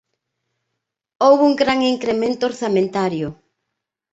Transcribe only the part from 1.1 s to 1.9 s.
Houbo un gran